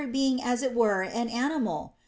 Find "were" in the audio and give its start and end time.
0.73-1.03